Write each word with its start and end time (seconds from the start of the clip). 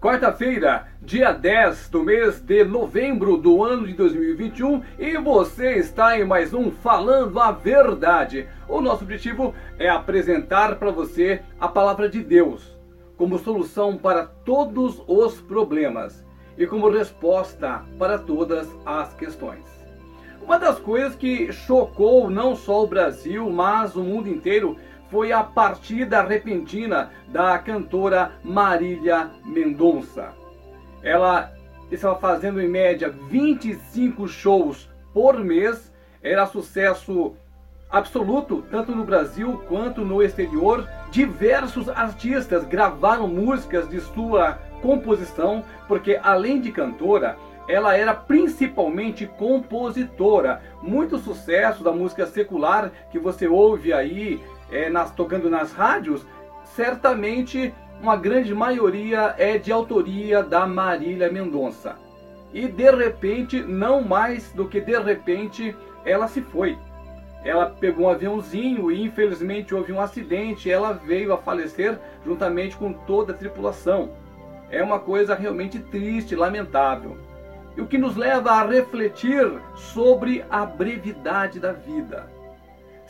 Quarta-feira, 0.00 0.86
dia 1.02 1.30
10 1.30 1.90
do 1.90 2.02
mês 2.02 2.40
de 2.40 2.64
novembro 2.64 3.36
do 3.36 3.62
ano 3.62 3.86
de 3.86 3.92
2021 3.92 4.82
e 4.98 5.18
você 5.18 5.72
está 5.72 6.18
em 6.18 6.24
mais 6.24 6.54
um 6.54 6.70
Falando 6.70 7.38
a 7.38 7.52
Verdade. 7.52 8.48
O 8.66 8.80
nosso 8.80 9.04
objetivo 9.04 9.54
é 9.78 9.90
apresentar 9.90 10.76
para 10.76 10.90
você 10.90 11.42
a 11.60 11.68
palavra 11.68 12.08
de 12.08 12.22
Deus 12.22 12.74
como 13.18 13.38
solução 13.38 13.98
para 13.98 14.24
todos 14.24 15.02
os 15.06 15.38
problemas 15.42 16.24
e 16.56 16.66
como 16.66 16.88
resposta 16.88 17.84
para 17.98 18.18
todas 18.18 18.74
as 18.86 19.12
questões. 19.12 19.66
Uma 20.40 20.58
das 20.58 20.78
coisas 20.78 21.14
que 21.14 21.52
chocou 21.52 22.30
não 22.30 22.56
só 22.56 22.84
o 22.84 22.86
Brasil, 22.86 23.50
mas 23.50 23.94
o 23.94 24.02
mundo 24.02 24.30
inteiro 24.30 24.78
foi 25.10 25.32
a 25.32 25.42
partida 25.42 26.22
repentina 26.22 27.10
da 27.28 27.58
cantora 27.58 28.32
Marília 28.44 29.30
Mendonça. 29.44 30.32
Ela 31.02 31.52
estava 31.90 32.18
fazendo 32.18 32.60
em 32.60 32.68
média 32.68 33.10
25 33.28 34.28
shows 34.28 34.88
por 35.12 35.38
mês, 35.40 35.92
era 36.22 36.46
sucesso 36.46 37.34
absoluto, 37.90 38.64
tanto 38.70 38.94
no 38.94 39.04
Brasil 39.04 39.60
quanto 39.68 40.04
no 40.04 40.22
exterior. 40.22 40.88
Diversos 41.10 41.88
artistas 41.88 42.64
gravaram 42.64 43.26
músicas 43.26 43.88
de 43.88 44.00
sua 44.00 44.58
composição, 44.80 45.64
porque 45.88 46.20
além 46.22 46.60
de 46.60 46.70
cantora, 46.70 47.36
ela 47.66 47.96
era 47.96 48.14
principalmente 48.14 49.26
compositora. 49.26 50.62
Muito 50.82 51.18
sucesso 51.18 51.82
da 51.82 51.92
música 51.92 52.26
secular 52.26 52.92
que 53.10 53.18
você 53.18 53.48
ouve 53.48 53.92
aí 53.92 54.40
é, 54.70 54.88
nas, 54.88 55.10
tocando 55.12 55.50
nas 55.50 55.72
rádios, 55.72 56.26
certamente 56.64 57.74
uma 58.00 58.16
grande 58.16 58.54
maioria 58.54 59.34
é 59.36 59.58
de 59.58 59.70
autoria 59.70 60.42
da 60.42 60.66
Marília 60.66 61.30
Mendonça. 61.30 61.96
E 62.52 62.66
de 62.66 62.90
repente, 62.90 63.62
não 63.62 64.02
mais 64.02 64.52
do 64.52 64.66
que 64.66 64.80
de 64.80 64.98
repente, 64.98 65.76
ela 66.04 66.26
se 66.26 66.40
foi. 66.40 66.78
Ela 67.44 67.66
pegou 67.66 68.06
um 68.06 68.10
aviãozinho 68.10 68.90
e 68.90 69.02
infelizmente 69.02 69.74
houve 69.74 69.92
um 69.92 70.00
acidente, 70.00 70.70
ela 70.70 70.92
veio 70.92 71.32
a 71.32 71.38
falecer 71.38 71.98
juntamente 72.24 72.76
com 72.76 72.92
toda 72.92 73.32
a 73.32 73.36
tripulação. 73.36 74.10
É 74.70 74.82
uma 74.82 74.98
coisa 74.98 75.34
realmente 75.34 75.78
triste, 75.78 76.36
lamentável. 76.36 77.16
E 77.76 77.80
o 77.80 77.86
que 77.86 77.98
nos 77.98 78.16
leva 78.16 78.52
a 78.52 78.66
refletir 78.66 79.60
sobre 79.74 80.44
a 80.50 80.66
brevidade 80.66 81.58
da 81.58 81.72
vida. 81.72 82.28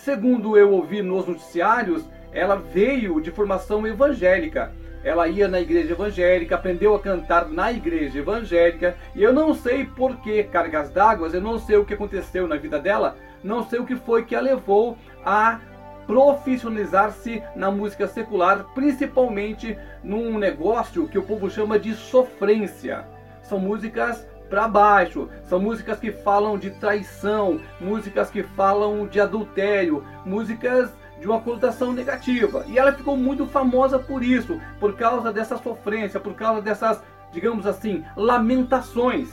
Segundo 0.04 0.56
eu 0.56 0.72
ouvi 0.72 1.02
nos 1.02 1.26
noticiários, 1.26 2.08
ela 2.32 2.56
veio 2.56 3.20
de 3.20 3.30
formação 3.30 3.86
evangélica. 3.86 4.72
Ela 5.04 5.28
ia 5.28 5.46
na 5.46 5.60
igreja 5.60 5.92
evangélica, 5.92 6.54
aprendeu 6.54 6.94
a 6.94 7.00
cantar 7.00 7.50
na 7.50 7.70
igreja 7.70 8.18
evangélica, 8.18 8.96
e 9.14 9.22
eu 9.22 9.30
não 9.30 9.52
sei 9.52 9.84
por 9.84 10.16
que 10.22 10.42
cargas 10.44 10.90
d'água, 10.90 11.28
eu 11.28 11.40
não 11.42 11.58
sei 11.58 11.76
o 11.76 11.84
que 11.84 11.92
aconteceu 11.92 12.48
na 12.48 12.56
vida 12.56 12.78
dela, 12.78 13.18
não 13.44 13.62
sei 13.62 13.78
o 13.78 13.84
que 13.84 13.94
foi 13.94 14.24
que 14.24 14.34
a 14.34 14.40
levou 14.40 14.96
a 15.22 15.60
profissionalizar-se 16.06 17.42
na 17.54 17.70
música 17.70 18.06
secular, 18.08 18.64
principalmente 18.74 19.76
num 20.02 20.38
negócio 20.38 21.08
que 21.08 21.18
o 21.18 21.22
povo 21.22 21.50
chama 21.50 21.78
de 21.78 21.92
sofrência. 21.92 23.04
São 23.42 23.58
músicas 23.58 24.26
para 24.50 24.68
baixo. 24.68 25.28
São 25.44 25.60
músicas 25.60 26.00
que 26.00 26.10
falam 26.10 26.58
de 26.58 26.70
traição, 26.70 27.60
músicas 27.80 28.28
que 28.28 28.42
falam 28.42 29.06
de 29.06 29.20
adultério, 29.20 30.04
músicas 30.26 30.92
de 31.20 31.26
uma 31.26 31.40
conotação 31.40 31.92
negativa. 31.92 32.64
E 32.66 32.78
ela 32.78 32.92
ficou 32.92 33.16
muito 33.16 33.46
famosa 33.46 33.98
por 33.98 34.22
isso, 34.22 34.60
por 34.80 34.96
causa 34.96 35.32
dessa 35.32 35.56
sofrência, 35.56 36.18
por 36.18 36.34
causa 36.34 36.60
dessas, 36.60 37.00
digamos 37.32 37.66
assim, 37.66 38.04
lamentações. 38.16 39.28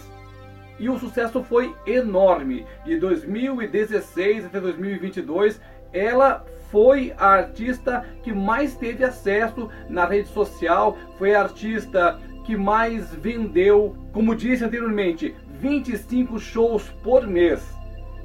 E 0.79 0.89
o 0.89 0.99
sucesso 0.99 1.43
foi 1.43 1.73
enorme. 1.87 2.65
De 2.85 2.99
2016 2.99 4.45
até 4.45 4.59
2022, 4.59 5.59
ela 5.91 6.45
foi 6.69 7.13
a 7.17 7.27
artista 7.27 8.05
que 8.21 8.33
mais 8.33 8.75
teve 8.75 9.03
acesso 9.03 9.69
na 9.89 10.05
rede 10.05 10.27
social, 10.29 10.97
foi 11.17 11.33
a 11.33 11.41
artista 11.41 12.19
que 12.47 12.55
mais 12.55 13.13
vendeu, 13.13 13.93
como 14.13 14.33
disse 14.33 14.63
anteriormente, 14.63 15.35
25 15.59 16.39
shows 16.39 16.89
por 17.03 17.27
mês. 17.27 17.61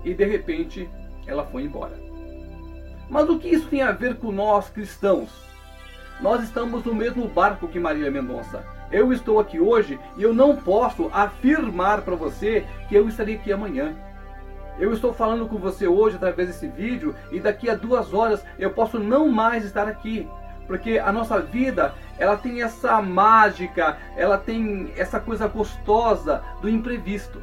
E 0.05 0.15
de 0.15 0.25
repente 0.25 0.89
ela 1.27 1.45
foi 1.45 1.65
embora. 1.65 1.99
Mas 3.11 3.29
o 3.29 3.37
que 3.37 3.49
isso 3.49 3.67
tem 3.67 3.83
a 3.83 3.91
ver 3.91 4.15
com 4.19 4.31
nós 4.31 4.71
cristãos? 4.71 5.29
Nós 6.21 6.41
estamos 6.45 6.85
no 6.85 6.95
mesmo 6.95 7.27
barco 7.27 7.67
que 7.67 7.81
Marília 7.81 8.13
Mendonça. 8.13 8.65
Eu 8.93 9.13
estou 9.13 9.41
aqui 9.41 9.59
hoje 9.59 9.99
e 10.17 10.23
eu 10.23 10.33
não 10.33 10.55
posso 10.55 11.11
afirmar 11.13 12.03
para 12.03 12.15
você 12.15 12.65
que 12.89 12.95
eu 12.95 13.09
estarei 13.09 13.35
aqui 13.35 13.53
amanhã. 13.53 13.93
Eu 14.79 14.93
estou 14.93 15.13
falando 15.13 15.49
com 15.49 15.59
você 15.59 15.89
hoje 15.89 16.15
através 16.15 16.47
desse 16.47 16.69
vídeo 16.69 17.13
e 17.33 17.41
daqui 17.41 17.69
a 17.69 17.75
duas 17.75 18.15
horas 18.15 18.45
eu 18.57 18.71
posso 18.71 19.01
não 19.01 19.27
mais 19.27 19.65
estar 19.65 19.89
aqui 19.89 20.29
porque 20.73 20.99
a 20.99 21.13
nossa 21.13 21.39
vida 21.39 21.95
ela 22.19 22.35
tem 22.35 22.63
essa 22.63 23.03
mágica, 23.03 23.99
ela 24.17 24.39
tem 24.39 24.91
essa 24.97 25.21
coisa 25.21 25.47
gostosa 25.47 26.43
do 26.63 26.69
imprevisto, 26.69 27.43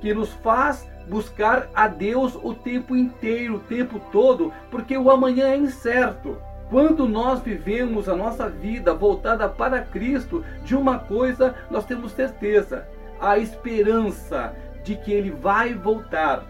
que 0.00 0.12
nos 0.12 0.32
faz 0.32 0.84
buscar 1.08 1.68
a 1.72 1.86
Deus 1.86 2.34
o 2.34 2.52
tempo 2.52 2.96
inteiro, 2.96 3.54
o 3.54 3.60
tempo 3.60 4.00
todo, 4.10 4.52
porque 4.72 4.98
o 4.98 5.08
amanhã 5.08 5.50
é 5.50 5.56
incerto. 5.56 6.36
Quando 6.68 7.06
nós 7.06 7.40
vivemos 7.42 8.08
a 8.08 8.16
nossa 8.16 8.48
vida 8.48 8.92
voltada 8.92 9.48
para 9.48 9.82
Cristo, 9.82 10.44
de 10.64 10.74
uma 10.74 10.98
coisa 10.98 11.54
nós 11.70 11.84
temos 11.84 12.10
certeza: 12.10 12.88
a 13.20 13.38
esperança 13.38 14.52
de 14.82 14.96
que 14.96 15.12
Ele 15.12 15.30
vai 15.30 15.74
voltar 15.74 16.42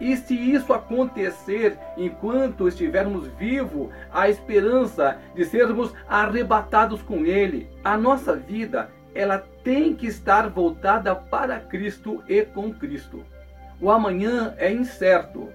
e 0.00 0.16
se 0.16 0.34
isso 0.34 0.72
acontecer 0.72 1.78
enquanto 1.96 2.66
estivermos 2.66 3.26
vivos, 3.38 3.90
a 4.10 4.30
esperança 4.30 5.18
de 5.34 5.44
sermos 5.44 5.92
arrebatados 6.08 7.02
com 7.02 7.26
Ele, 7.26 7.68
a 7.84 7.98
nossa 7.98 8.34
vida, 8.34 8.90
ela 9.14 9.38
tem 9.62 9.94
que 9.94 10.06
estar 10.06 10.48
voltada 10.48 11.14
para 11.14 11.60
Cristo 11.60 12.22
e 12.26 12.42
com 12.42 12.72
Cristo. 12.72 13.22
O 13.78 13.90
amanhã 13.90 14.54
é 14.56 14.72
incerto. 14.72 15.48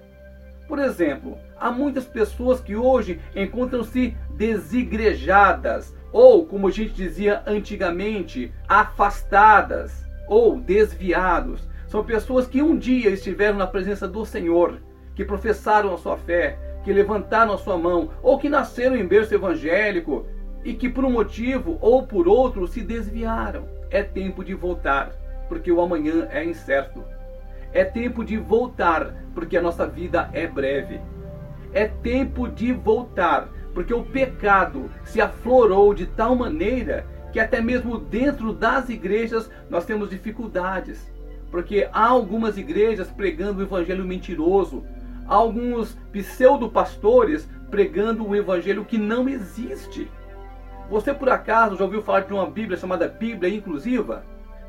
Por 0.68 0.78
exemplo, 0.78 1.38
há 1.58 1.70
muitas 1.70 2.04
pessoas 2.04 2.60
que 2.60 2.76
hoje 2.76 3.20
encontram-se 3.34 4.16
desigrejadas, 4.30 5.94
ou, 6.12 6.46
como 6.46 6.68
a 6.68 6.70
gente 6.70 6.92
dizia 6.92 7.42
antigamente, 7.46 8.52
afastadas 8.68 10.04
ou 10.28 10.60
desviados 10.60 11.68
são 11.86 12.04
pessoas 12.04 12.46
que 12.46 12.62
um 12.62 12.76
dia 12.76 13.10
estiveram 13.10 13.56
na 13.56 13.66
presença 13.66 14.08
do 14.08 14.24
Senhor, 14.24 14.80
que 15.14 15.24
professaram 15.24 15.94
a 15.94 15.98
sua 15.98 16.16
fé, 16.16 16.58
que 16.84 16.92
levantaram 16.92 17.52
a 17.52 17.58
sua 17.58 17.78
mão, 17.78 18.10
ou 18.22 18.38
que 18.38 18.48
nasceram 18.48 18.96
em 18.96 19.06
berço 19.06 19.34
evangélico 19.34 20.26
e 20.64 20.74
que 20.74 20.88
por 20.88 21.04
um 21.04 21.10
motivo 21.10 21.78
ou 21.80 22.06
por 22.06 22.26
outro 22.26 22.66
se 22.66 22.82
desviaram. 22.82 23.68
É 23.90 24.02
tempo 24.02 24.44
de 24.44 24.52
voltar, 24.52 25.12
porque 25.48 25.70
o 25.70 25.80
amanhã 25.80 26.28
é 26.30 26.44
incerto. 26.44 27.04
É 27.72 27.84
tempo 27.84 28.24
de 28.24 28.36
voltar, 28.36 29.14
porque 29.32 29.56
a 29.56 29.62
nossa 29.62 29.86
vida 29.86 30.28
é 30.32 30.46
breve. 30.46 31.00
É 31.72 31.86
tempo 31.86 32.48
de 32.48 32.72
voltar, 32.72 33.48
porque 33.72 33.94
o 33.94 34.02
pecado 34.02 34.90
se 35.04 35.20
aflorou 35.20 35.94
de 35.94 36.06
tal 36.06 36.34
maneira 36.34 37.06
que 37.32 37.38
até 37.38 37.60
mesmo 37.60 37.98
dentro 37.98 38.52
das 38.52 38.88
igrejas 38.88 39.50
nós 39.68 39.84
temos 39.84 40.10
dificuldades 40.10 41.15
porque 41.50 41.88
há 41.92 42.06
algumas 42.06 42.58
igrejas 42.58 43.08
pregando 43.08 43.60
o 43.60 43.62
evangelho 43.62 44.04
mentiroso, 44.04 44.84
há 45.26 45.34
alguns 45.34 45.96
pseudo-pastores 46.12 47.48
pregando 47.70 48.26
o 48.26 48.34
evangelho 48.34 48.84
que 48.84 48.98
não 48.98 49.28
existe. 49.28 50.10
Você 50.88 51.12
por 51.12 51.28
acaso 51.28 51.76
já 51.76 51.84
ouviu 51.84 52.02
falar 52.02 52.20
de 52.20 52.32
uma 52.32 52.48
Bíblia 52.48 52.78
chamada 52.78 53.08
Bíblia 53.08 53.52
Inclusiva? 53.52 54.24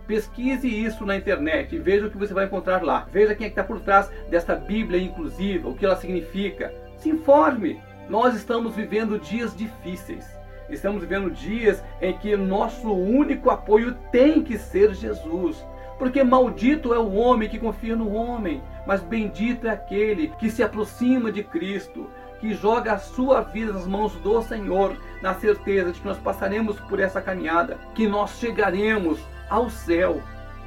Pesquise 0.08 0.68
isso 0.68 1.06
na 1.06 1.18
internet 1.18 1.76
e 1.76 1.80
veja 1.80 2.08
o 2.08 2.10
que 2.10 2.18
você 2.18 2.34
vai 2.34 2.46
encontrar 2.46 2.82
lá. 2.82 3.06
Veja 3.12 3.36
quem 3.36 3.48
é 3.48 3.50
está 3.50 3.64
por 3.64 3.82
trás 3.82 4.10
desta 4.30 4.56
Bíblia 4.56 5.02
inclusiva, 5.02 5.68
o 5.68 5.76
que 5.76 5.86
ela 5.86 5.98
significa. 5.98 6.74
Se 6.98 7.10
informe. 7.10 7.80
Nós 8.10 8.34
estamos 8.34 8.74
vivendo 8.74 9.20
dias 9.20 9.56
difíceis. 9.56 10.26
Estamos 10.70 11.02
vivendo 11.02 11.30
dias 11.30 11.84
em 12.02 12.18
que 12.18 12.38
nosso 12.38 12.90
único 12.90 13.50
apoio 13.50 13.96
tem 14.10 14.42
que 14.42 14.58
ser 14.58 14.94
Jesus. 14.94 15.64
Porque 15.98 16.24
maldito 16.24 16.94
é 16.94 17.00
o 17.00 17.14
homem 17.14 17.50
que 17.50 17.58
confia 17.58 17.96
no 17.96 18.14
homem, 18.14 18.62
mas 18.86 19.02
bendito 19.02 19.68
é 19.68 19.72
aquele 19.72 20.30
que 20.40 20.50
se 20.50 20.62
aproxima 20.62 21.32
de 21.32 21.44
Cristo, 21.44 22.10
que 22.40 22.54
joga 22.54 22.94
a 22.94 23.00
sua 23.00 23.42
vida 23.42 23.74
nas 23.74 23.88
mãos 23.88 24.14
do 24.16 24.42
Senhor, 24.44 24.96
na 25.22 25.34
certeza 25.34 25.92
de 25.92 26.00
que 26.00 26.08
nós 26.08 26.20
passaremos 26.20 26.80
por 26.82 27.00
essa 27.00 27.22
caminhada, 27.22 27.80
que 27.96 28.08
nós 28.08 28.38
chegaremos 28.38 29.20
ao 29.50 29.70
céu 29.70 30.22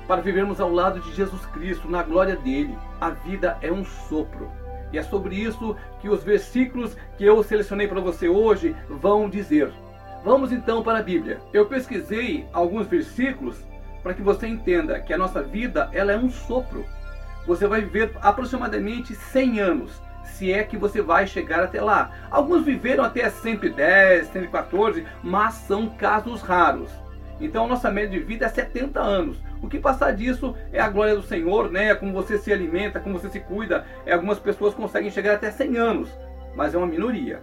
para 0.08 0.20
vivermos 0.20 0.60
ao 0.60 0.72
lado 0.72 0.98
de 1.00 1.14
Jesus 1.14 1.46
Cristo, 1.46 1.88
na 1.88 2.02
glória 2.02 2.34
dele. 2.34 2.76
A 3.00 3.10
vida 3.10 3.56
é 3.62 3.70
um 3.70 3.84
sopro. 3.84 4.50
E 4.92 4.98
é 4.98 5.02
sobre 5.04 5.36
isso 5.36 5.76
que 6.00 6.08
os 6.08 6.24
versículos 6.24 6.96
que 7.16 7.24
eu 7.24 7.40
selecionei 7.44 7.86
para 7.86 8.00
você 8.00 8.28
hoje 8.28 8.74
vão 8.88 9.30
dizer. 9.30 9.72
Vamos 10.24 10.50
então 10.50 10.82
para 10.82 10.98
a 10.98 11.02
Bíblia. 11.02 11.40
Eu 11.52 11.66
pesquisei 11.66 12.44
alguns 12.52 12.88
versículos 12.88 13.64
para 14.02 14.14
que 14.14 14.22
você 14.22 14.46
entenda 14.46 15.00
que 15.00 15.12
a 15.12 15.18
nossa 15.18 15.42
vida 15.42 15.88
ela 15.92 16.12
é 16.12 16.16
um 16.16 16.30
sopro. 16.30 16.84
Você 17.46 17.66
vai 17.66 17.80
viver 17.80 18.12
aproximadamente 18.20 19.14
100 19.14 19.60
anos, 19.60 20.02
se 20.24 20.52
é 20.52 20.62
que 20.62 20.76
você 20.76 21.02
vai 21.02 21.26
chegar 21.26 21.62
até 21.62 21.80
lá. 21.80 22.10
Alguns 22.30 22.64
viveram 22.64 23.04
até 23.04 23.28
110, 23.28 24.28
114, 24.28 25.06
mas 25.22 25.54
são 25.54 25.88
casos 25.88 26.42
raros. 26.42 26.90
Então 27.40 27.64
a 27.64 27.68
nossa 27.68 27.90
média 27.90 28.18
de 28.18 28.24
vida 28.24 28.46
é 28.46 28.48
70 28.48 29.00
anos. 29.00 29.38
O 29.62 29.68
que 29.68 29.78
passar 29.78 30.12
disso 30.12 30.54
é 30.72 30.80
a 30.80 30.88
glória 30.88 31.16
do 31.16 31.22
Senhor, 31.22 31.70
né? 31.70 31.90
É 31.90 31.94
como 31.94 32.12
você 32.12 32.38
se 32.38 32.52
alimenta, 32.52 33.00
como 33.00 33.18
você 33.18 33.28
se 33.30 33.40
cuida. 33.40 33.84
É, 34.04 34.12
algumas 34.12 34.38
pessoas 34.38 34.74
conseguem 34.74 35.10
chegar 35.10 35.34
até 35.34 35.50
100 35.50 35.76
anos, 35.76 36.10
mas 36.54 36.74
é 36.74 36.78
uma 36.78 36.86
minoria. 36.86 37.42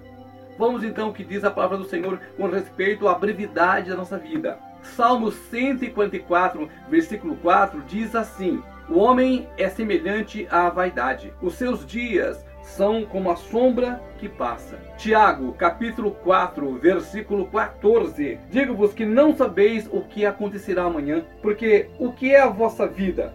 Vamos 0.58 0.84
então 0.84 1.08
ao 1.08 1.14
que 1.14 1.24
diz 1.24 1.44
a 1.44 1.52
palavra 1.52 1.78
do 1.78 1.86
Senhor 1.86 2.20
com 2.36 2.48
respeito 2.48 3.08
à 3.08 3.16
brevidade 3.16 3.90
da 3.90 3.96
nossa 3.96 4.18
vida. 4.18 4.58
Salmo 4.82 5.32
144, 5.32 6.70
versículo 6.90 7.36
4 7.38 7.82
diz 7.88 8.16
assim: 8.16 8.62
O 8.90 9.00
homem 9.00 9.48
é 9.58 9.70
semelhante 9.70 10.48
à 10.50 10.70
vaidade, 10.70 11.34
os 11.42 11.56
seus 11.56 11.86
dias 11.86 12.46
são 12.62 13.06
como 13.06 13.32
a 13.32 13.36
sombra 13.36 14.02
que 14.20 14.28
passa. 14.28 14.78
Tiago, 14.98 15.54
capítulo 15.54 16.12
4, 16.12 16.74
versículo 16.80 17.48
14. 17.48 18.40
Digo-vos 18.50 18.94
que 18.94 19.06
não 19.06 19.36
sabeis 19.36 19.88
o 19.92 20.02
que 20.02 20.26
acontecerá 20.26 20.84
amanhã, 20.84 21.24
porque 21.42 21.90
o 21.98 22.12
que 22.12 22.34
é 22.34 22.42
a 22.42 22.50
vossa 22.50 22.86
vida? 22.86 23.34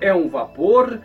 É 0.00 0.14
um 0.14 0.28
vapor 0.28 1.00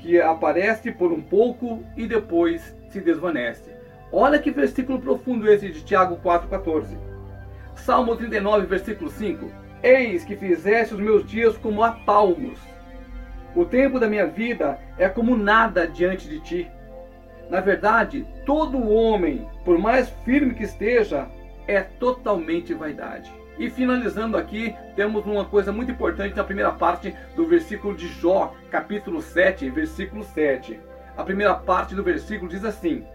que 0.00 0.20
aparece 0.20 0.92
por 0.92 1.12
um 1.12 1.20
pouco 1.20 1.82
e 1.96 2.06
depois 2.06 2.76
se 2.90 3.00
desvanece. 3.00 3.70
Olha 4.12 4.38
que 4.38 4.50
versículo 4.50 5.00
profundo 5.00 5.50
esse 5.50 5.68
de 5.68 5.82
Tiago 5.84 6.16
4,14. 6.24 7.15
Salmo 7.76 8.16
39, 8.16 8.66
versículo 8.66 9.10
5. 9.10 9.50
Eis 9.82 10.24
que 10.24 10.34
fizeste 10.36 10.94
os 10.94 11.00
meus 11.00 11.24
dias 11.24 11.56
como 11.56 11.82
a 11.82 11.92
palmos. 11.92 12.58
O 13.54 13.64
tempo 13.64 14.00
da 14.00 14.08
minha 14.08 14.26
vida 14.26 14.78
é 14.98 15.08
como 15.08 15.36
nada 15.36 15.86
diante 15.86 16.28
de 16.28 16.40
ti. 16.40 16.70
Na 17.48 17.60
verdade, 17.60 18.26
todo 18.44 18.90
homem, 18.90 19.46
por 19.64 19.78
mais 19.78 20.08
firme 20.24 20.54
que 20.54 20.64
esteja, 20.64 21.28
é 21.66 21.80
totalmente 21.80 22.74
vaidade. 22.74 23.32
E 23.58 23.70
finalizando 23.70 24.36
aqui, 24.36 24.74
temos 24.94 25.24
uma 25.24 25.44
coisa 25.44 25.72
muito 25.72 25.90
importante 25.90 26.36
na 26.36 26.44
primeira 26.44 26.72
parte 26.72 27.14
do 27.34 27.46
versículo 27.46 27.94
de 27.94 28.08
Jó, 28.08 28.54
capítulo 28.70 29.22
7, 29.22 29.70
versículo 29.70 30.24
7. 30.24 30.78
A 31.16 31.24
primeira 31.24 31.54
parte 31.54 31.94
do 31.94 32.02
versículo 32.02 32.50
diz 32.50 32.64
assim: 32.64 33.06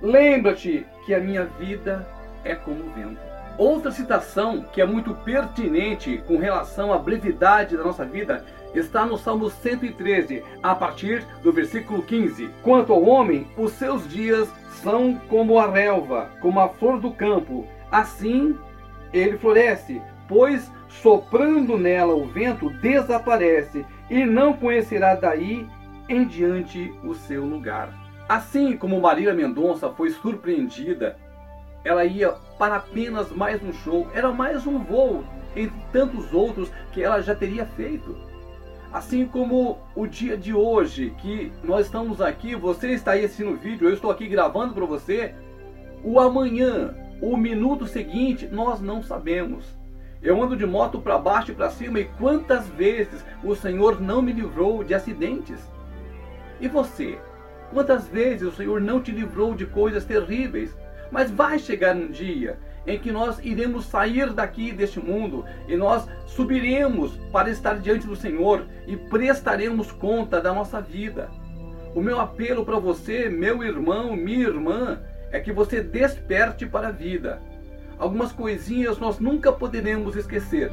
Lembra-te 0.00 0.86
que 1.04 1.12
a 1.12 1.20
minha 1.20 1.44
vida 1.44 2.06
é 2.44 2.54
como 2.54 2.80
o 2.80 2.90
vento. 2.90 3.29
Outra 3.58 3.90
citação 3.90 4.64
que 4.72 4.80
é 4.80 4.86
muito 4.86 5.14
pertinente 5.14 6.22
com 6.26 6.38
relação 6.38 6.92
à 6.92 6.98
brevidade 6.98 7.76
da 7.76 7.84
nossa 7.84 8.04
vida 8.04 8.44
está 8.74 9.04
no 9.04 9.18
Salmo 9.18 9.50
113, 9.50 10.42
a 10.62 10.74
partir 10.74 11.24
do 11.42 11.52
versículo 11.52 12.02
15. 12.02 12.50
Quanto 12.62 12.92
ao 12.92 13.02
homem, 13.02 13.46
os 13.56 13.72
seus 13.72 14.08
dias 14.08 14.48
são 14.82 15.16
como 15.28 15.58
a 15.58 15.70
relva, 15.70 16.30
como 16.40 16.60
a 16.60 16.68
flor 16.68 17.00
do 17.00 17.10
campo. 17.10 17.66
Assim 17.90 18.56
ele 19.12 19.36
floresce, 19.36 20.00
pois 20.28 20.70
soprando 20.88 21.76
nela 21.76 22.14
o 22.14 22.26
vento 22.26 22.70
desaparece, 22.70 23.84
e 24.08 24.24
não 24.24 24.52
conhecerá 24.52 25.14
daí 25.14 25.66
em 26.08 26.24
diante 26.24 26.92
o 27.04 27.14
seu 27.14 27.44
lugar. 27.44 27.92
Assim 28.28 28.76
como 28.76 29.00
Marília 29.00 29.34
Mendonça 29.34 29.88
foi 29.90 30.10
surpreendida, 30.10 31.16
ela 31.84 32.04
ia 32.04 32.30
para 32.58 32.76
apenas 32.76 33.30
mais 33.30 33.62
um 33.62 33.72
show, 33.72 34.08
era 34.14 34.30
mais 34.30 34.66
um 34.66 34.78
voo 34.78 35.24
entre 35.56 35.74
tantos 35.92 36.32
outros 36.32 36.70
que 36.92 37.02
ela 37.02 37.20
já 37.20 37.34
teria 37.34 37.66
feito. 37.66 38.16
Assim 38.92 39.26
como 39.26 39.78
o 39.94 40.06
dia 40.06 40.36
de 40.36 40.52
hoje, 40.52 41.14
que 41.18 41.52
nós 41.62 41.86
estamos 41.86 42.20
aqui, 42.20 42.54
você 42.54 42.88
está 42.88 43.12
aí 43.12 43.24
assistindo 43.24 43.52
o 43.52 43.56
vídeo, 43.56 43.88
eu 43.88 43.94
estou 43.94 44.10
aqui 44.10 44.26
gravando 44.26 44.74
para 44.74 44.84
você, 44.84 45.34
o 46.02 46.18
amanhã, 46.18 46.94
o 47.20 47.36
minuto 47.36 47.86
seguinte, 47.86 48.48
nós 48.50 48.80
não 48.80 49.02
sabemos. 49.02 49.64
Eu 50.22 50.42
ando 50.42 50.56
de 50.56 50.66
moto 50.66 51.00
para 51.00 51.18
baixo 51.18 51.52
e 51.52 51.54
para 51.54 51.70
cima 51.70 52.00
e 52.00 52.04
quantas 52.04 52.68
vezes 52.68 53.24
o 53.42 53.54
Senhor 53.54 54.00
não 54.00 54.20
me 54.20 54.32
livrou 54.32 54.84
de 54.84 54.92
acidentes? 54.92 55.60
E 56.60 56.68
você? 56.68 57.18
Quantas 57.72 58.06
vezes 58.08 58.46
o 58.46 58.52
Senhor 58.52 58.80
não 58.80 59.00
te 59.00 59.12
livrou 59.12 59.54
de 59.54 59.64
coisas 59.64 60.04
terríveis? 60.04 60.76
Mas 61.10 61.30
vai 61.30 61.58
chegar 61.58 61.94
um 61.96 62.08
dia 62.08 62.58
em 62.86 62.98
que 62.98 63.12
nós 63.12 63.38
iremos 63.42 63.86
sair 63.86 64.32
daqui 64.32 64.72
deste 64.72 65.00
mundo 65.00 65.44
e 65.68 65.76
nós 65.76 66.06
subiremos 66.26 67.16
para 67.32 67.50
estar 67.50 67.78
diante 67.78 68.06
do 68.06 68.16
Senhor 68.16 68.66
e 68.86 68.96
prestaremos 68.96 69.92
conta 69.92 70.40
da 70.40 70.52
nossa 70.52 70.80
vida. 70.80 71.30
O 71.94 72.00
meu 72.00 72.20
apelo 72.20 72.64
para 72.64 72.78
você, 72.78 73.28
meu 73.28 73.62
irmão, 73.62 74.14
minha 74.14 74.46
irmã, 74.46 75.00
é 75.32 75.40
que 75.40 75.52
você 75.52 75.82
desperte 75.82 76.66
para 76.66 76.88
a 76.88 76.92
vida. 76.92 77.40
Algumas 77.98 78.32
coisinhas 78.32 78.98
nós 78.98 79.18
nunca 79.18 79.52
poderemos 79.52 80.16
esquecer. 80.16 80.72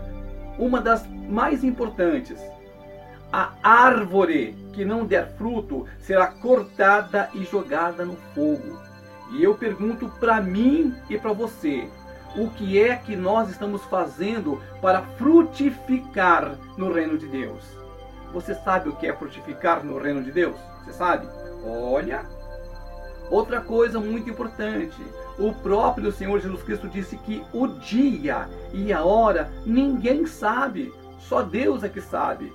Uma 0.57 0.79
das 0.79 1.05
mais 1.29 1.63
importantes: 1.63 2.39
a 3.31 3.53
árvore 3.61 4.55
que 4.73 4.85
não 4.85 5.05
der 5.05 5.27
fruto 5.31 5.85
será 5.99 6.27
cortada 6.27 7.29
e 7.33 7.43
jogada 7.43 8.05
no 8.05 8.15
fogo. 8.33 8.86
E 9.31 9.43
eu 9.43 9.55
pergunto 9.55 10.09
para 10.19 10.41
mim 10.41 10.95
e 11.09 11.17
para 11.17 11.33
você: 11.33 11.89
o 12.35 12.49
que 12.49 12.79
é 12.79 12.95
que 12.95 13.15
nós 13.15 13.49
estamos 13.49 13.83
fazendo 13.85 14.61
para 14.81 15.01
frutificar 15.01 16.57
no 16.77 16.91
reino 16.91 17.17
de 17.17 17.27
Deus? 17.27 17.63
Você 18.33 18.53
sabe 18.55 18.89
o 18.89 18.95
que 18.95 19.07
é 19.07 19.13
frutificar 19.13 19.83
no 19.83 19.97
reino 19.97 20.23
de 20.23 20.31
Deus? 20.31 20.57
Você 20.83 20.93
sabe? 20.93 21.27
Olha. 21.65 22.25
Outra 23.29 23.59
coisa 23.59 23.99
muito 23.99 24.29
importante: 24.29 25.01
o 25.37 25.53
próprio 25.53 26.11
Senhor 26.11 26.39
Jesus 26.39 26.63
Cristo 26.63 26.87
disse 26.87 27.17
que 27.17 27.43
o 27.53 27.67
dia 27.67 28.47
e 28.73 28.93
a 28.93 29.03
hora 29.03 29.51
ninguém 29.65 30.25
sabe, 30.25 30.93
só 31.19 31.41
Deus 31.41 31.83
é 31.83 31.89
que 31.89 32.01
sabe. 32.01 32.53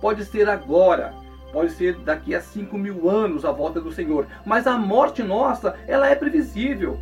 Pode 0.00 0.24
ser 0.24 0.48
agora, 0.48 1.14
Pode 1.52 1.72
ser 1.72 1.96
daqui 1.96 2.34
a 2.34 2.40
5 2.40 2.76
mil 2.76 3.08
anos 3.08 3.44
a 3.44 3.50
volta 3.50 3.80
do 3.80 3.92
Senhor. 3.92 4.26
Mas 4.44 4.66
a 4.66 4.76
morte 4.76 5.22
nossa, 5.22 5.76
ela 5.86 6.08
é 6.08 6.14
previsível. 6.14 6.98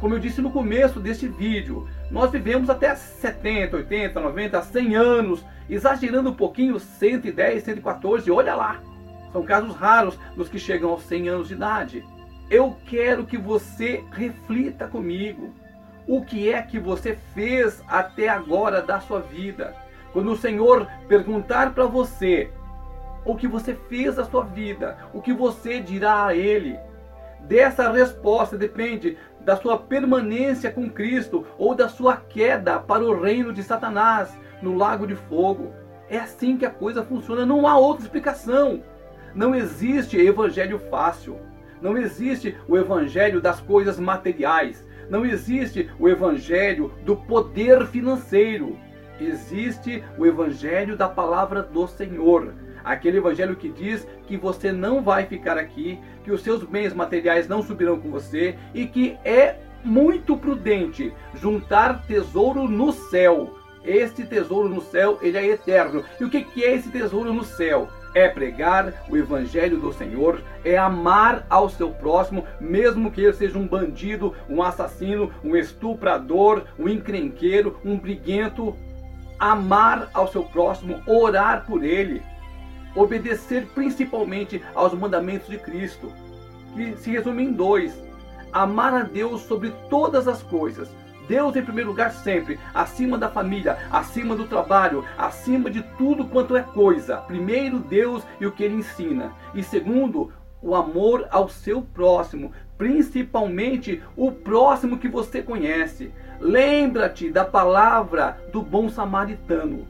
Como 0.00 0.14
eu 0.14 0.18
disse 0.18 0.40
no 0.40 0.50
começo 0.50 0.98
deste 0.98 1.28
vídeo, 1.28 1.86
nós 2.10 2.30
vivemos 2.30 2.70
até 2.70 2.94
70, 2.94 3.76
80, 3.76 4.18
90, 4.18 4.62
100 4.62 4.96
anos, 4.96 5.44
exagerando 5.68 6.30
um 6.30 6.34
pouquinho, 6.34 6.78
110, 6.78 7.62
114, 7.62 8.30
olha 8.30 8.54
lá. 8.54 8.80
São 9.32 9.42
casos 9.42 9.76
raros 9.76 10.18
dos 10.36 10.48
que 10.48 10.58
chegam 10.58 10.90
aos 10.90 11.02
100 11.02 11.28
anos 11.28 11.48
de 11.48 11.54
idade. 11.54 12.04
Eu 12.50 12.76
quero 12.86 13.24
que 13.26 13.36
você 13.36 14.02
reflita 14.10 14.88
comigo. 14.88 15.52
O 16.06 16.24
que 16.24 16.50
é 16.50 16.62
que 16.62 16.78
você 16.78 17.16
fez 17.34 17.82
até 17.86 18.28
agora 18.28 18.82
da 18.82 19.00
sua 19.00 19.20
vida? 19.20 19.76
Quando 20.12 20.32
o 20.32 20.36
Senhor 20.36 20.88
perguntar 21.06 21.72
para 21.72 21.86
você 21.86 22.50
o 23.24 23.36
que 23.36 23.46
você 23.46 23.74
fez 23.74 24.16
da 24.16 24.24
sua 24.24 24.44
vida, 24.44 24.96
o 25.12 25.20
que 25.20 25.32
você 25.32 25.80
dirá 25.80 26.26
a 26.26 26.34
Ele. 26.34 26.78
Dessa 27.42 27.90
resposta 27.90 28.56
depende 28.56 29.16
da 29.40 29.56
sua 29.56 29.78
permanência 29.78 30.70
com 30.70 30.90
Cristo 30.90 31.46
ou 31.58 31.74
da 31.74 31.88
sua 31.88 32.16
queda 32.16 32.78
para 32.78 33.02
o 33.02 33.20
reino 33.20 33.52
de 33.52 33.62
Satanás 33.62 34.36
no 34.62 34.76
lago 34.76 35.06
de 35.06 35.14
fogo. 35.14 35.72
É 36.08 36.18
assim 36.18 36.56
que 36.56 36.66
a 36.66 36.70
coisa 36.70 37.02
funciona, 37.02 37.46
não 37.46 37.66
há 37.66 37.78
outra 37.78 38.04
explicação. 38.04 38.82
Não 39.34 39.54
existe 39.54 40.18
evangelho 40.18 40.78
fácil. 40.78 41.38
Não 41.80 41.96
existe 41.96 42.56
o 42.68 42.76
evangelho 42.76 43.40
das 43.40 43.60
coisas 43.60 43.98
materiais. 43.98 44.86
Não 45.08 45.24
existe 45.24 45.90
o 45.98 46.08
evangelho 46.08 46.92
do 47.04 47.16
poder 47.16 47.86
financeiro. 47.86 48.76
Existe 49.18 50.04
o 50.18 50.26
evangelho 50.26 50.96
da 50.96 51.08
palavra 51.08 51.62
do 51.62 51.86
Senhor 51.86 52.54
Aquele 52.84 53.18
evangelho 53.18 53.56
que 53.56 53.68
diz 53.68 54.06
que 54.26 54.36
você 54.36 54.72
não 54.72 55.02
vai 55.02 55.26
ficar 55.26 55.58
aqui, 55.58 55.98
que 56.24 56.30
os 56.30 56.42
seus 56.42 56.62
bens 56.64 56.92
materiais 56.92 57.48
não 57.48 57.62
subirão 57.62 57.98
com 58.00 58.10
você 58.10 58.56
e 58.74 58.86
que 58.86 59.16
é 59.24 59.56
muito 59.84 60.36
prudente 60.36 61.12
juntar 61.34 62.06
tesouro 62.06 62.68
no 62.68 62.92
céu. 62.92 63.56
Este 63.84 64.24
tesouro 64.24 64.68
no 64.68 64.80
céu, 64.80 65.18
ele 65.22 65.38
é 65.38 65.46
eterno. 65.46 66.04
E 66.20 66.24
o 66.24 66.30
que 66.30 66.46
é 66.62 66.74
esse 66.74 66.90
tesouro 66.90 67.32
no 67.32 67.44
céu? 67.44 67.88
É 68.14 68.28
pregar 68.28 68.92
o 69.08 69.16
evangelho 69.16 69.78
do 69.78 69.92
Senhor, 69.92 70.42
é 70.64 70.76
amar 70.76 71.46
ao 71.48 71.70
seu 71.70 71.90
próximo, 71.90 72.44
mesmo 72.60 73.10
que 73.10 73.22
ele 73.22 73.32
seja 73.32 73.56
um 73.56 73.66
bandido, 73.66 74.34
um 74.48 74.62
assassino, 74.62 75.30
um 75.44 75.56
estuprador, 75.56 76.64
um 76.78 76.88
encrenqueiro, 76.88 77.78
um 77.84 77.96
briguento. 77.96 78.76
Amar 79.38 80.10
ao 80.12 80.28
seu 80.28 80.42
próximo, 80.42 81.00
orar 81.06 81.64
por 81.64 81.82
ele, 81.82 82.20
obedecer 82.94 83.66
principalmente 83.74 84.62
aos 84.74 84.92
mandamentos 84.94 85.48
de 85.48 85.58
Cristo, 85.58 86.12
que 86.74 86.96
se 86.96 87.10
resume 87.10 87.44
em 87.44 87.52
dois: 87.52 87.94
amar 88.52 88.94
a 88.94 89.02
Deus 89.02 89.42
sobre 89.42 89.72
todas 89.88 90.26
as 90.26 90.42
coisas, 90.42 90.90
Deus 91.30 91.54
em 91.54 91.62
primeiro 91.62 91.90
lugar 91.90 92.10
sempre, 92.10 92.58
acima 92.74 93.16
da 93.16 93.28
família, 93.28 93.78
acima 93.88 94.34
do 94.34 94.46
trabalho, 94.46 95.04
acima 95.16 95.70
de 95.70 95.80
tudo 95.96 96.24
quanto 96.24 96.56
é 96.56 96.62
coisa. 96.62 97.18
Primeiro 97.18 97.78
Deus 97.78 98.24
e 98.40 98.46
o 98.46 98.50
que 98.50 98.64
ele 98.64 98.74
ensina. 98.74 99.32
E 99.54 99.62
segundo, 99.62 100.32
o 100.60 100.74
amor 100.74 101.28
ao 101.30 101.48
seu 101.48 101.82
próximo, 101.82 102.52
principalmente 102.76 104.02
o 104.16 104.32
próximo 104.32 104.98
que 104.98 105.06
você 105.06 105.40
conhece. 105.40 106.12
Lembra-te 106.40 107.30
da 107.30 107.44
palavra 107.44 108.36
do 108.52 108.60
bom 108.60 108.88
samaritano. 108.88 109.86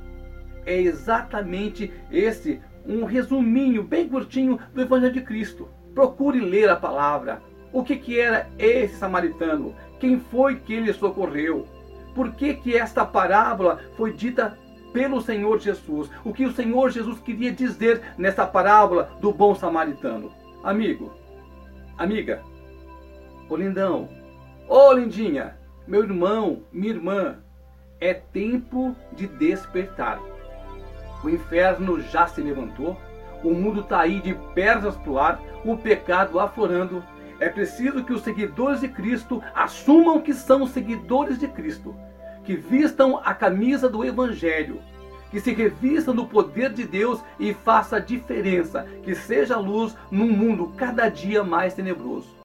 É 0.66 0.78
exatamente 0.78 1.90
esse 2.12 2.61
um 2.87 3.05
resuminho 3.05 3.83
bem 3.83 4.09
curtinho 4.09 4.59
do 4.75 4.81
Evangelho 4.81 5.13
de 5.13 5.21
Cristo. 5.23 5.69
Procure 5.95 6.41
ler 6.41 6.69
a 6.69 6.77
palavra. 6.77 7.43
O 7.73 7.83
que, 7.83 7.97
que 7.97 8.19
era 8.19 8.49
esse 8.59 8.97
samaritano? 8.97 9.75
Quem 9.99 10.19
foi 10.19 10.57
que 10.57 10.75
ele 10.75 10.93
socorreu? 10.93 11.67
Por 12.15 12.33
que, 12.33 12.55
que 12.55 12.77
esta 12.77 13.05
parábola 13.05 13.81
foi 13.97 14.13
dita 14.13 14.59
pelo 14.93 15.21
Senhor 15.21 15.59
Jesus? 15.61 16.11
O 16.25 16.33
que 16.33 16.45
o 16.45 16.53
Senhor 16.53 16.91
Jesus 16.91 17.21
queria 17.21 17.53
dizer 17.53 18.03
nessa 18.19 18.47
parábola 18.47 19.11
do 19.21 19.33
bom 19.33 19.55
samaritano? 19.55 20.33
Amigo, 20.63 21.13
amiga, 21.97 22.43
ô 23.49 23.57
lindão, 23.57 24.09
ô 24.69 24.93
lindinha, 24.93 25.57
meu 25.87 26.03
irmão, 26.03 26.63
minha 26.73 26.93
irmã, 26.93 27.39
é 28.01 28.15
tempo 28.15 28.95
de 29.13 29.27
despertar. 29.27 30.21
O 31.23 31.29
inferno 31.29 32.00
já 32.00 32.27
se 32.27 32.41
levantou, 32.41 32.97
o 33.43 33.53
mundo 33.53 33.81
está 33.81 34.00
aí 34.00 34.21
de 34.21 34.35
pernas 34.55 34.97
pro 34.97 35.19
ar, 35.19 35.41
o 35.65 35.77
pecado 35.77 36.39
aflorando. 36.39 37.03
É 37.39 37.49
preciso 37.49 38.05
que 38.05 38.12
os 38.12 38.23
seguidores 38.23 38.81
de 38.81 38.89
Cristo 38.89 39.43
assumam 39.55 40.21
que 40.21 40.35
são 40.35 40.67
seguidores 40.67 41.39
de 41.39 41.49
Cristo, 41.49 41.95
que 42.45 42.55
vistam 42.55 43.21
a 43.25 43.33
camisa 43.33 43.89
do 43.89 44.05
Evangelho, 44.05 44.81
que 45.31 45.41
se 45.41 45.53
revistam 45.53 46.15
do 46.15 46.27
poder 46.27 46.71
de 46.73 46.85
Deus 46.85 47.23
e 47.39 47.55
faça 47.55 48.00
diferença, 48.00 48.87
que 49.03 49.15
seja 49.15 49.57
luz 49.57 49.97
num 50.11 50.31
mundo 50.31 50.73
cada 50.77 51.09
dia 51.09 51.43
mais 51.43 51.73
tenebroso. 51.73 52.39